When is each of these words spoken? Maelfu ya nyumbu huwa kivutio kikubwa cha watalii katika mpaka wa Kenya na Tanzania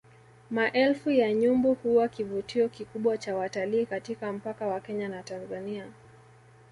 Maelfu 0.49 1.11
ya 1.11 1.33
nyumbu 1.33 1.73
huwa 1.73 2.07
kivutio 2.07 2.69
kikubwa 2.69 3.17
cha 3.17 3.35
watalii 3.35 3.85
katika 3.85 4.33
mpaka 4.33 4.67
wa 4.67 4.79
Kenya 4.79 5.09
na 5.09 5.23
Tanzania 5.23 5.87